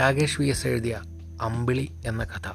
Rakesh 0.00 0.40
V 0.40 0.46
S 0.46 0.66
എഴുതിയ 0.66 1.02
അമ്പിളി 1.42 1.92
എന്ന 2.06 2.24
കഥ. 2.24 2.52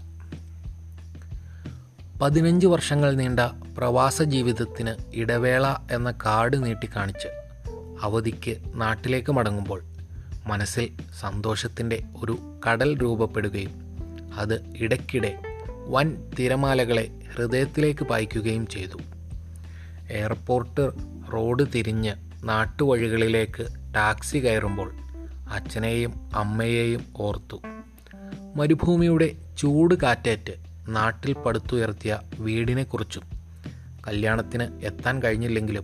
പതിനഞ്ച് 2.21 2.67
വർഷങ്ങൾ 2.67 3.15
നീണ്ട 3.15 3.39
പ്രവാസ 3.77 4.21
ജീവിതത്തിന് 4.21 4.95
ഇടവേള 5.13 5.75
എന്ന 5.91 6.11
കാർഡ് 6.11 6.65
നീട്ടിക്കാണിച്ച് 6.65 7.27
അവധിക്ക് 8.01 8.55
നാട്ടിലേക്ക് 8.73 9.31
മടങ്ങുമ്പോൾ 9.31 9.83
മനസ്സിൽ 10.47 10.89
സന്തോഷത്തിന്റെ 11.19 12.03
ഒരു 12.23 12.59
കടൽ 12.67 12.97
രൂപപ്പെടുകയും 12.97 13.71
അത് 14.35 14.73
ഇടയ്ക്കിടെ 14.77 15.39
വൻ 15.87 16.31
തിരമാലകളെ 16.39 17.19
ഹൃദയത്തിലേക്ക് 17.35 18.05
പായിക്കുകയും 18.05 18.67
ചെയ്തു. 18.67 18.97
എയർപോർട്ട് 20.09 20.91
റോഡ് 21.33 21.65
തിരിഞ്ഞ് 21.75 22.15
നാട്ടുവഴികളിലേക്ക് 22.43 23.93
ടാക്സി 23.95 24.37
കയറുമ്പോൾ 24.37 25.04
അച്ഛനെയും 25.49 26.29
അമ്മയെയും 26.35 27.05
ഓർത്തു. 27.17 27.57
മരുഭൂമിയുടെ 28.55 29.31
ചൂട് 29.57 29.95
കാറ്റേറ്റ് 29.95 30.53
നാട്ടിൽ 30.87 31.33
പടുത്തുയർത്തിയ 31.33 32.19
വീടിനെക്കുറിച്ചും 32.39 33.21
കല്യാണത്തിന് 34.07 34.85
എത്താൻ 34.85 35.23
കഴിഞ്ഞില്ലെങ്കിലും 35.23 35.83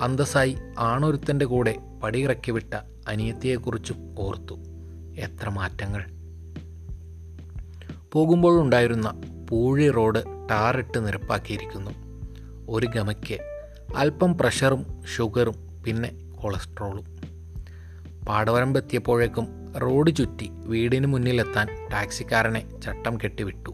അന്തസ്സായി 0.00 0.56
ആണൊരുത്തന്റെ 0.78 1.44
കൂടെ 1.44 1.76
പടിയിറക്കി 2.02 2.50
വിട്ട 2.50 2.74
അനിയത്തിയെക്കുറിച്ചും 3.08 4.14
ഓർത്തു. 4.18 4.54
എത്ര 5.18 5.48
മാറ്റങ്ങൾ. 5.48 6.04
പോകുമ്പോഴുണ്ടായിരുന്ന 8.12 9.20
പൂഴി 9.50 9.90
റോഡ് 9.90 10.48
ടാറിട്ട് 10.50 11.06
നിരപ്പാക്കിയിരിക്കുന്നു. 11.06 11.90
ഒരു 12.68 12.86
ഗമയ്ക്ക് 12.86 13.38
അല്പം 13.96 14.38
പ്രഷറും 14.38 15.02
ഷുഗറും 15.16 15.82
പിന്നെ 15.84 16.32
കൊളസ്ട്രോളും. 16.42 17.31
പാടവരമ്പെത്തിയപ്പോഴേക്കും 18.28 19.74
റോഡ് 19.78 20.16
ചുറ്റി 20.16 20.50
വീടിന് 20.52 21.06
മുന്നിലെത്താൻ 21.06 21.68
ടാക്സിക്കാരനെ 21.92 22.80
ചട്ടം 22.80 23.16
കെട്ടിവിട്ടു. 23.16 23.72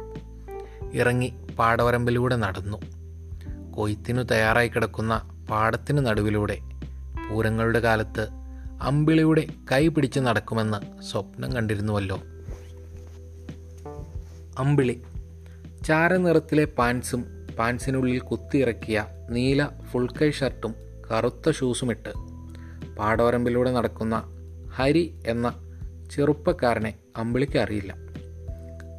ഇറങ്ങി 0.92 1.32
പാടവരമ്പിലൂടെ 1.58 2.36
നടന്നു. 2.36 2.76
കൊയ്ത്തിനു 3.72 4.22
തയ്യാറായി 4.22 4.68
കിടക്കുന്ന 4.68 5.30
പാടത്തിനു 5.50 6.00
നടുവിലൂടെ 6.00 6.58
പൂരങ്ങളുടെ 7.30 7.80
കാലത്ത് 7.80 8.28
അമ്പിളിയുടെ 8.82 9.46
കൈ 9.72 9.88
പിടിച്ച് 9.88 10.20
നടക്കുമെന്ന് 10.20 11.02
സ്വപ്നം 11.02 11.52
കണ്ടിരുന്നുവല്ലോ. 11.52 12.16
അമ്പിളി 14.58 15.02
ചാരനിറത്തിലെ 15.86 16.64
പാൻസും 16.64 17.24
പാൻസിനുള്ളിൽ 17.58 18.18
കുത്തിയിറക്കിയ 18.18 19.06
നീല 19.30 19.66
ഫുൾ 19.66 20.06
കൈ 20.06 20.30
ഷർട്ടും 20.30 20.74
കറുത്ത 21.12 21.50
ഷൂസുമിട്ട് 21.50 22.12
പാടവരമ്പിലൂടെ 22.96 23.72
നടക്കുന്ന 23.72 24.37
ഹരി 24.72 25.20
എന്ന 25.26 25.54
ചെറുപ്പക്കാരനെ 26.10 26.94
അമ്പിളിക്ക് 27.16 27.58
അറിയില്ല. 27.58 27.94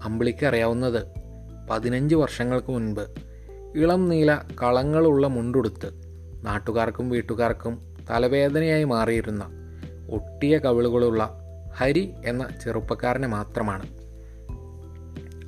അമ്പിളിക്ക് 0.04 0.46
അറിയാവുന്നത് 0.46 1.06
പതിനഞ്ച് 1.70 2.16
വർഷങ്ങൾക്ക് 2.16 2.72
മുൻപ് 2.72 3.02
ഇളം 3.76 4.10
നീല 4.10 4.36
കളങ്ങളുള്ള 4.64 5.28
മുണ്ടുടുത്ത് 5.28 5.90
നാട്ടുകാർക്കും 6.46 7.10
വീട്ടുകാർക്കും 7.10 7.96
തലവേദനയായി 8.10 8.84
മാറിയിരുന്ന 8.84 9.46
ഒട്ടിയ 10.10 10.58
കവിളുകളുള്ള 10.58 11.30
ഹരി 11.76 12.14
എന്ന 12.26 12.50
ചെറുപ്പക്കാരനെ 12.64 13.28
മാത്രമാണ്. 13.28 13.84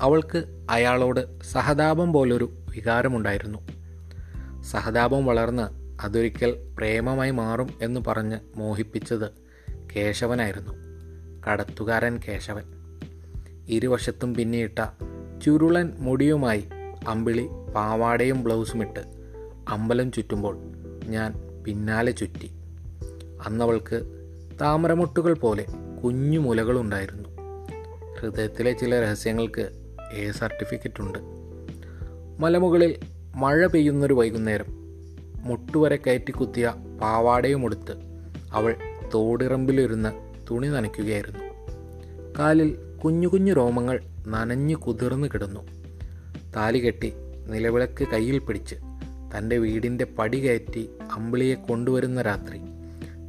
അവൾക്ക് 0.01 0.65
അയാളോട് 0.69 1.41
സഹതാപം 1.41 2.13
പോലൊരു 2.13 2.53
വികാരമുണ്ടായിരുന്നു. 2.69 3.59
സഹതാപം 4.61 5.25
വളർന്ന് 5.25 5.81
അതൊരിക്കൽ 6.01 6.75
പ്രേമമായി 6.77 7.31
മാറും 7.31 7.69
എന്ന് 7.81 7.99
പറഞ്ഞ് 8.07 8.39
മോഹിപ്പിച്ചത് 8.55 9.50
കേശവനായിരുന്നു. 9.95 10.73
കടത്തുകാരൻ 11.47 12.19
കേശവൻ. 12.27 12.63
ഇരുവശത്തും 13.67 14.33
പിന്നിയിട്ട 14.33 14.79
ചുരുളൻ 15.43 15.93
മുടിയുമായി 15.97 16.69
അമ്പിളി 17.07 17.47
പാവാടയും 17.75 18.43
ബ്ലൗസും 18.43 18.81
ഇട്ട് 18.81 18.99
അമ്പലം 19.69 20.11
ചുറ്റുമ്പോൾ 20.11 20.57
ഞാൻ 21.05 21.33
പിന്നാലെ 21.67 22.11
ചുറ്റി. 22.11 22.51
അന്നവൾക്ക് 23.45 24.01
താമരമുട്ടുകൾ 24.61 25.33
പോലെ 25.33 25.65
കുഞ്ഞു 26.03 26.39
മുലകളുണ്ടായിരുന്നു. 26.39 27.29
ഹൃദയത്തിലെ 28.19 28.71
ചില 28.71 29.01
രഹസ്യങ്ങൾക്ക് 29.01 29.69
എ 30.13 30.31
സർട്ടിഫിക്കറ്റ് 30.31 31.01
ഉണ്ട് 31.01 31.19
മലമുകളിൽ 32.39 32.99
മഴ 33.35 33.65
പെയ്യുന്നൊരു 33.65 34.13
വൈകുന്നേരം 34.13 34.65
മുട്ടുവരെ 35.41 35.95
കയറ്റിക്കുത്തിയ 35.95 36.73
പാവാടയുമെടുത്ത് 37.01 37.93
അവൾ 38.51 38.75
തോടിറമ്പിലിരുന്ന് 39.13 40.09
തുണി 40.51 40.67
നനയ്ക്കുകയായിരുന്നു. 40.67 41.43
കാലിൽ 42.39 42.77
കുഞ്ഞു 43.03 43.27
കുഞ്ഞു 43.27 43.53
രോമങ്ങൾ 43.53 44.03
നനഞ്ഞു 44.27 44.75
കുതിർന്നു 44.75 45.27
കിടന്നു. 45.27 45.67
താലി 46.55 46.77
കെട്ടി 46.77 47.13
നിലവിളക്ക് 47.47 48.07
കയ്യിൽ 48.07 48.39
പിടിച്ച് 48.39 48.75
തന്റെ 49.37 49.57
വീടിന്റെ 49.57 50.05
പടി 50.05 50.39
കയറ്റി 50.39 50.89
അമ്പിളിയെ 51.11 51.55
കൊണ്ടുവരുന്ന 51.55 52.21
രാത്രി. 52.21 52.61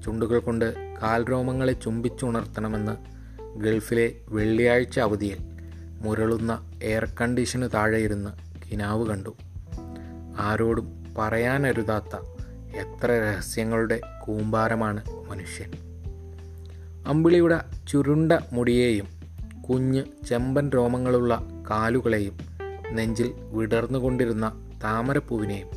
ചുണ്ടുകൾ 0.03 0.39
കൊണ്ട് 0.39 0.97
കാൽരോമങ്ങളെ 1.03 1.73
ചുംബിച്ചുണർത്തണമെന്ന് 1.73 3.13
ഗൾഫിലെ 3.59 4.13
വെള്ളിയാഴ്ച 4.29 5.01
അവധിയിൽ 5.01 5.37
മുരളുന്ന 6.01 6.71
എയർ 6.83 7.09
കണ്ടീഷന് 7.21 7.69
താഴെ 7.75 7.99
ഇരുന്ന് 7.99 8.31
കിനാവ് 8.71 9.07
കണ്ടു. 9.07 9.37
ആരോടും 10.39 11.15
പറയാനരുതാത്ത 11.19 12.17
എത്ര 12.75 13.13
രഹസ്യങ്ങളുടെ 13.13 14.01
കൂമ്പാരമാണ് 14.23 15.05
മനുഷ്യൻ. 15.29 15.71
അമ്പിളിയുടെ 17.07 17.61
ചുരുണ്ട 17.89 18.33
മുടിയേയും 18.53 19.07
കുഞ്ഞ് 19.63 20.05
ചെമ്പൻ 20.29 20.71
രോമങ്ങളുള്ള 20.71 21.43
കാലുകളെയും 21.71 22.39
നെഞ്ചിൽ 22.91 23.33
വിടർന്നുകൊണ്ടിരുന്ന 23.53 24.71
താമരപ്പൂവിനെയും 24.85 25.69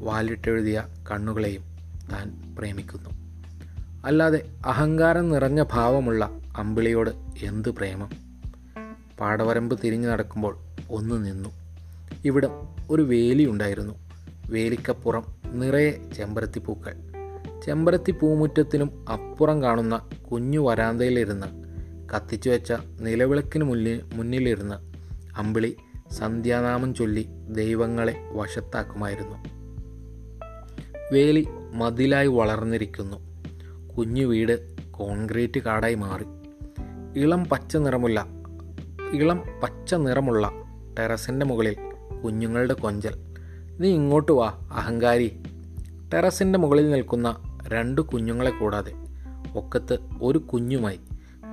വാലിട്ടെഴുതിയ 0.00 0.84
കണ്ണുകളെയും 1.10 1.62
താൻ 2.12 2.54
പ്രേമിക്കുന്നു. 2.58 3.10
അല്ലാതെ 4.04 4.48
അഹങ്കാരം 4.66 5.28
നിറഞ്ഞ 5.28 5.64
ഭാവമുള്ള 5.72 6.30
അമ്പിളിയോട് 6.56 7.10
എന്ത് 7.42 7.68
പ്രേമം? 7.68 8.10
പാടവരമ്പ് 9.20 9.78
തിരിഞ്ഞു 9.84 10.08
നടക്കുമ്പോൾ 10.08 10.58
ഒന്ന് 10.90 11.26
നിന്നു. 11.26 11.48
ഇവിടെ 12.24 12.48
ഒരു 12.90 13.02
വേലിയുണ്ടായിരുന്നു 13.02 13.94
വേലിക്കപ്പുറം 14.50 15.43
നിറയെ 15.54 16.10
ചെമ്പരത്തിപ്പൂക്കൾ. 16.16 16.94
ചെമ്പരത്തി 17.66 18.12
പൂമുറ്റത്തിനും 18.12 19.04
അപ്പുറം 19.12 19.62
കാണുന്ന 19.62 20.08
കുഞ്ഞു 20.32 20.58
വരാന്തയിലിരുന്ന് 20.58 21.46
കത്തിച്ചു 22.14 22.50
വെച്ച 22.50 22.72
നിലവിളക്കിന് 23.00 23.64
മുന്നിൽ 23.64 24.02
മുന്നിലിരുന്ന് 24.14 24.74
അമ്പിളി 25.38 25.76
സന്ധ്യാനാമം 26.10 26.94
ചൊല്ലി 26.94 27.26
ദൈവങ്ങളെ 27.50 28.14
വശത്താക്കുമായിരുന്നു. 28.32 29.36
വേലി 31.12 31.48
മതിലായി 31.74 32.26
വളർന്നിരിക്കുന്നു. 32.26 33.16
കുഞ്ഞു 33.94 34.24
വീട് 34.26 34.76
കോൺക്രീറ്റ് 34.90 35.60
കാടായി 35.60 35.94
മാറി. 35.94 36.24
ഇളം 37.20 37.44
പച്ച 37.44 37.76
നിറമുള്ള 37.76 38.26
ഇളം 39.12 39.42
പച്ച 39.62 39.94
നിറമുള്ള 39.94 40.50
ടെറസിന്റെ 40.98 41.46
മുകളിൽ 41.46 41.76
കുഞ്ഞുങ്ങളുടെ 42.24 42.74
കൊഞ്ചൽ. 42.74 43.14
നീ 43.80 43.88
ഇങ്ങോട്ട് 43.88 44.32
വാ 44.32 44.48
അഹങ്കാരി. 44.72 45.43
ടെറസിന്റെ 46.14 46.58
മുകളിൽ 46.58 46.90
നിൽക്കുന്ന 46.90 47.36
രണ്ട് 47.68 48.00
കുഞ്ഞുങ്ങളെ 48.00 48.50
കൂടാതെ 48.50 48.92
ഒക്കത്ത് 49.58 49.98
ഒരു 50.22 50.38
കുഞ്ഞുമായി 50.38 51.00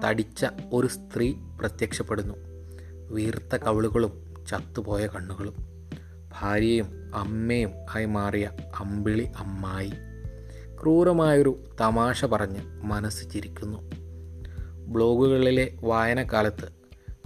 തടിച്ച 0.05 0.45
ഒരു 0.73 0.88
സ്ത്രീ 0.88 1.33
പ്രത്യക്ഷപ്പെടുന്നു. 1.59 2.33
വീർത്ത 3.09 3.55
കവിളുകളും 3.55 4.33
ചത്തുപോയ 4.49 5.07
കണ്ണുകളും. 5.07 5.55
ഭാര്യയും 6.41 7.11
അമ്മയും 7.16 7.72
ആയി 7.95 8.05
മാറിയ 8.05 8.49
അമ്പിളി 8.79 9.27
അമ്മായി 9.38 9.91
ക്രൂരമായൊരു 10.81 11.63
തമാശ 11.81 12.25
പറഞ്ഞ് 12.25 12.61
മനസ്സ് 12.84 13.29
ചിരിക്കുന്നു. 13.29 13.91
ബ്ലോഗുകളിലെ 14.87 15.78
വായനക്കാലത്ത് 15.84 16.67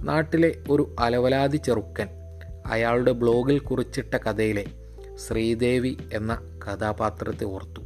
നാട്ടിലെ 0.02 0.64
ഒരു 0.70 0.96
അലവലാതി 1.00 1.58
ചെറുക്കൻ 1.58 2.08
അയാളുടെ 2.66 3.12
ബ്ലോഗിൽ 3.12 3.60
കുറിച്ചിട്ട 3.60 4.14
കഥയിലെ 4.14 4.66
ശ്രീദേവി 5.16 5.98
എന്ന 6.14 6.60
കഥാപാത്രത്തെ 6.68 7.46
ഓർത്തു. 7.46 7.82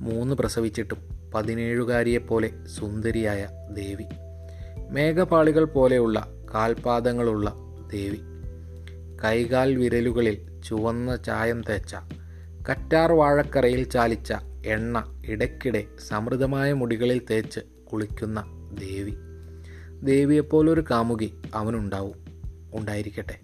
മൂന്ന് 0.00 0.34
പ്രസവിച്ചിട്ടും 0.34 1.30
പതിനേഴുകാരിയെപ്പോലെ 1.34 2.50
സുന്ദരിയായ 2.66 3.48
ദേവി. 3.72 4.04
മേഘപാളികൾ 4.90 5.64
പോലെയുള്ള 5.64 6.32
കാൽപാദങ്ങളുള്ള 6.54 7.54
ദേവി. 7.92 8.18
കൈകാൽ 9.24 9.74
വിരലുകളിൽ 9.74 10.62
ചുവന്ന 10.62 11.16
ചായം 11.16 11.62
തേച്ച 11.68 11.96
കറ്റാർ 12.70 13.12
വാഴക്കരയിൽ 13.12 13.90
ചാലിച്ച 13.90 14.32
എണ്ണ 14.66 15.22
ഇടയ്ക്കിടെ 15.26 15.84
സമൃദ്ധമായ 16.08 16.72
മുടികളിൽ 16.72 17.22
തേച്ച് 17.30 17.60
കുളിക്കുന്ന 17.60 18.44
ദേവി. 18.80 19.14
ദേവിയെപ്പോലൊരു 20.02 20.84
കാമുകി 20.90 21.34
അവനുണ്ടാവും 21.54 22.24
ഉണ്ടായിരിക്കട്ടെ. 22.74 23.40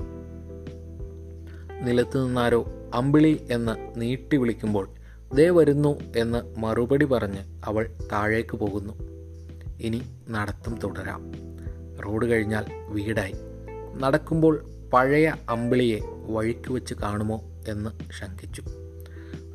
നിലത്തു 1.83 2.27
നിന്നാരോ 2.27 2.67
അമ്പിളി 2.97 3.47
എന്ന് 3.51 4.01
നീട്ടി 4.01 4.37
വിളിക്കുമ്പോൾ 4.37 4.89
ദേ 5.35 5.51
വരുന്നു 5.51 5.99
എന്ന് 6.17 6.55
മറുപടി 6.59 7.05
പറഞ്ഞ് 7.05 7.61
അവൾ 7.65 7.95
താഴേക്ക് 8.13 8.57
പോകുന്നു. 8.57 8.93
ഇനി 9.81 10.03
നടത്തം 10.29 10.79
തുടരാം. 10.85 11.33
റോഡ് 12.07 12.27
കഴിഞ്ഞാൽ 12.27 12.65
വീടായി. 12.89 13.33
നടക്കുമ്പോൾ 13.99 14.65
പഴയ 14.93 15.35
അമ്പിളിയെ 15.49 15.99
വഴിക്ക് 16.31 16.73
വെച്ച് 16.73 16.95
കാണുമോ 16.95 17.43
എന്ന് 17.69 17.91
ശങ്കിച്ചു. 18.21 18.63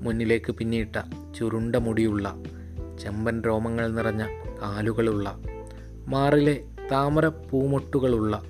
മുന്നിലേക്ക് 0.02 0.52
പിന്നിയിട്ട 0.52 1.02
ചുരുണ്ട 1.38 1.76
മുടിയുള്ള 1.76 2.36
ചെമ്പൻ 3.02 3.42
രോമങ്ങൾ 3.42 3.88
നിറഞ്ഞ 3.88 4.26
കാലുകളുള്ള 4.62 5.40
മാറിലെ 6.08 6.64
താമര 6.92 7.28
പൂമൊട്ടുകളുള്ള 7.28 8.42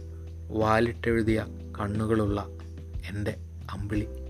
വാലിട്ടെഴുതിയ 0.50 1.46
കണ്ണുകളുള്ള 1.80 2.48
എന്റെ 3.10 3.36
അമ്പിളി. 3.72 4.21